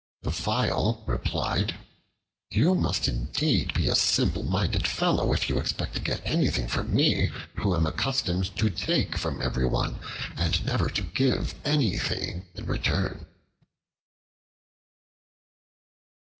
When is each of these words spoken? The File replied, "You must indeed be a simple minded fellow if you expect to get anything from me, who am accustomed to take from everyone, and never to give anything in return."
The 0.23 0.31
File 0.31 1.03
replied, 1.05 1.75
"You 2.49 2.73
must 2.73 3.07
indeed 3.07 3.71
be 3.75 3.87
a 3.87 3.93
simple 3.93 4.41
minded 4.41 4.87
fellow 4.87 5.31
if 5.31 5.47
you 5.47 5.59
expect 5.59 5.93
to 5.93 5.99
get 6.01 6.23
anything 6.25 6.67
from 6.67 6.91
me, 6.91 7.27
who 7.57 7.75
am 7.75 7.85
accustomed 7.85 8.55
to 8.55 8.71
take 8.71 9.15
from 9.15 9.39
everyone, 9.43 9.99
and 10.35 10.65
never 10.65 10.89
to 10.89 11.03
give 11.03 11.53
anything 11.63 12.47
in 12.55 12.65
return." 12.65 13.27